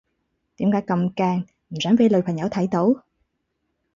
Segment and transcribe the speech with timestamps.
[0.55, 3.03] 點解咁驚唔想俾女朋友睇到？